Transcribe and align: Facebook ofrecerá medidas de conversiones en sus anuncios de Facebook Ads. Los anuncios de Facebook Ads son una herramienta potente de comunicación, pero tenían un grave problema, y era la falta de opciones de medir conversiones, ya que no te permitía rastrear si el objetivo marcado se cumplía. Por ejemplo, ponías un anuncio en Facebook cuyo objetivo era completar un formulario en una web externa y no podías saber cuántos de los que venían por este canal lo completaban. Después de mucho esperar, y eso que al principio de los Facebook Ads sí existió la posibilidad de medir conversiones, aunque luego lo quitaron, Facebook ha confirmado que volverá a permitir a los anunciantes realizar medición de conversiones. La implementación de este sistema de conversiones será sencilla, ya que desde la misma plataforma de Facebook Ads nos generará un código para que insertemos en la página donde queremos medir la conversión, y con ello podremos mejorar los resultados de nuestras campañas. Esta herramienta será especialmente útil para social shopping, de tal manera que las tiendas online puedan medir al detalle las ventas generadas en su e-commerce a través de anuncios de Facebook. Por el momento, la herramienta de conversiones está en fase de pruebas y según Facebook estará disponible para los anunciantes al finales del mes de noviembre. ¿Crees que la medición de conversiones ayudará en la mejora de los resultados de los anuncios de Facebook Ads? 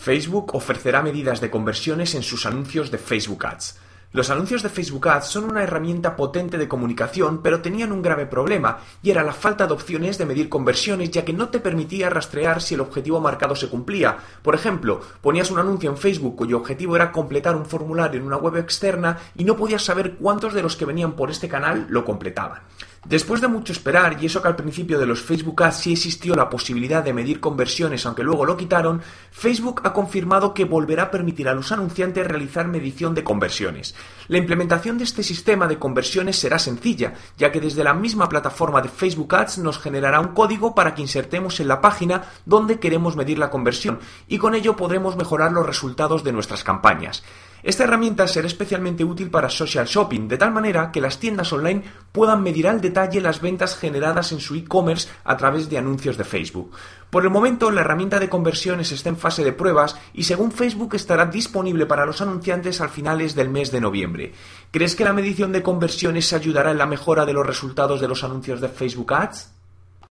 Facebook 0.00 0.54
ofrecerá 0.54 1.02
medidas 1.02 1.42
de 1.42 1.50
conversiones 1.50 2.14
en 2.14 2.22
sus 2.22 2.46
anuncios 2.46 2.90
de 2.90 2.96
Facebook 2.96 3.44
Ads. 3.44 3.78
Los 4.12 4.30
anuncios 4.30 4.62
de 4.62 4.70
Facebook 4.70 5.06
Ads 5.06 5.26
son 5.26 5.44
una 5.44 5.62
herramienta 5.62 6.16
potente 6.16 6.56
de 6.56 6.68
comunicación, 6.68 7.42
pero 7.42 7.60
tenían 7.60 7.92
un 7.92 8.00
grave 8.00 8.24
problema, 8.24 8.78
y 9.02 9.10
era 9.10 9.22
la 9.22 9.34
falta 9.34 9.66
de 9.66 9.74
opciones 9.74 10.16
de 10.16 10.24
medir 10.24 10.48
conversiones, 10.48 11.10
ya 11.10 11.22
que 11.22 11.34
no 11.34 11.50
te 11.50 11.60
permitía 11.60 12.08
rastrear 12.08 12.62
si 12.62 12.76
el 12.76 12.80
objetivo 12.80 13.20
marcado 13.20 13.54
se 13.54 13.68
cumplía. 13.68 14.16
Por 14.40 14.54
ejemplo, 14.54 15.02
ponías 15.20 15.50
un 15.50 15.58
anuncio 15.58 15.90
en 15.90 15.98
Facebook 15.98 16.34
cuyo 16.34 16.56
objetivo 16.56 16.96
era 16.96 17.12
completar 17.12 17.54
un 17.54 17.66
formulario 17.66 18.18
en 18.18 18.26
una 18.26 18.38
web 18.38 18.56
externa 18.56 19.18
y 19.36 19.44
no 19.44 19.54
podías 19.54 19.84
saber 19.84 20.14
cuántos 20.14 20.54
de 20.54 20.62
los 20.62 20.76
que 20.76 20.86
venían 20.86 21.12
por 21.12 21.30
este 21.30 21.50
canal 21.50 21.88
lo 21.90 22.06
completaban. 22.06 22.62
Después 23.04 23.40
de 23.40 23.48
mucho 23.48 23.72
esperar, 23.72 24.18
y 24.20 24.26
eso 24.26 24.42
que 24.42 24.48
al 24.48 24.56
principio 24.56 24.98
de 24.98 25.06
los 25.06 25.22
Facebook 25.22 25.62
Ads 25.62 25.76
sí 25.76 25.92
existió 25.92 26.34
la 26.34 26.50
posibilidad 26.50 27.02
de 27.02 27.14
medir 27.14 27.40
conversiones, 27.40 28.04
aunque 28.04 28.22
luego 28.22 28.44
lo 28.44 28.58
quitaron, 28.58 29.00
Facebook 29.30 29.80
ha 29.84 29.94
confirmado 29.94 30.52
que 30.52 30.66
volverá 30.66 31.04
a 31.04 31.10
permitir 31.10 31.48
a 31.48 31.54
los 31.54 31.72
anunciantes 31.72 32.26
realizar 32.26 32.68
medición 32.68 33.14
de 33.14 33.24
conversiones. 33.24 33.94
La 34.28 34.36
implementación 34.36 34.98
de 34.98 35.04
este 35.04 35.22
sistema 35.22 35.66
de 35.66 35.78
conversiones 35.78 36.38
será 36.38 36.58
sencilla, 36.58 37.14
ya 37.38 37.50
que 37.50 37.60
desde 37.62 37.84
la 37.84 37.94
misma 37.94 38.28
plataforma 38.28 38.82
de 38.82 38.90
Facebook 38.90 39.34
Ads 39.34 39.58
nos 39.58 39.78
generará 39.78 40.20
un 40.20 40.34
código 40.34 40.74
para 40.74 40.94
que 40.94 41.00
insertemos 41.00 41.58
en 41.58 41.68
la 41.68 41.80
página 41.80 42.24
donde 42.44 42.78
queremos 42.80 43.16
medir 43.16 43.38
la 43.38 43.48
conversión, 43.48 43.98
y 44.28 44.36
con 44.36 44.54
ello 44.54 44.76
podremos 44.76 45.16
mejorar 45.16 45.52
los 45.52 45.64
resultados 45.64 46.22
de 46.22 46.32
nuestras 46.32 46.64
campañas. 46.64 47.22
Esta 47.62 47.84
herramienta 47.84 48.26
será 48.26 48.46
especialmente 48.46 49.04
útil 49.04 49.30
para 49.30 49.50
social 49.50 49.86
shopping, 49.86 50.28
de 50.28 50.38
tal 50.38 50.52
manera 50.52 50.90
que 50.90 51.00
las 51.00 51.18
tiendas 51.18 51.52
online 51.52 51.82
puedan 52.12 52.42
medir 52.42 52.66
al 52.66 52.80
detalle 52.80 53.20
las 53.20 53.40
ventas 53.40 53.76
generadas 53.76 54.32
en 54.32 54.40
su 54.40 54.54
e-commerce 54.54 55.08
a 55.24 55.36
través 55.36 55.68
de 55.68 55.78
anuncios 55.78 56.16
de 56.16 56.24
Facebook. 56.24 56.72
Por 57.10 57.24
el 57.24 57.30
momento, 57.30 57.70
la 57.70 57.82
herramienta 57.82 58.18
de 58.18 58.28
conversiones 58.28 58.92
está 58.92 59.08
en 59.08 59.16
fase 59.16 59.44
de 59.44 59.52
pruebas 59.52 59.96
y 60.14 60.22
según 60.22 60.52
Facebook 60.52 60.94
estará 60.94 61.26
disponible 61.26 61.86
para 61.86 62.06
los 62.06 62.20
anunciantes 62.20 62.80
al 62.80 62.88
finales 62.88 63.34
del 63.34 63.50
mes 63.50 63.70
de 63.70 63.80
noviembre. 63.80 64.32
¿Crees 64.70 64.96
que 64.96 65.04
la 65.04 65.12
medición 65.12 65.52
de 65.52 65.62
conversiones 65.62 66.32
ayudará 66.32 66.70
en 66.70 66.78
la 66.78 66.86
mejora 66.86 67.26
de 67.26 67.32
los 67.32 67.46
resultados 67.46 68.00
de 68.00 68.08
los 68.08 68.24
anuncios 68.24 68.60
de 68.60 68.68
Facebook 68.68 69.12
Ads? 69.12 69.59